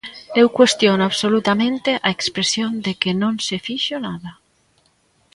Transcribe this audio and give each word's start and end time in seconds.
Eu 0.41 0.47
cuestiono 0.57 1.03
absolutamente 1.05 1.91
a 2.07 2.09
expresión 2.17 2.71
de 2.85 2.93
que 3.01 3.11
non 3.21 3.33
se 3.47 3.57
fixo 3.67 3.95
nada. 4.07 4.31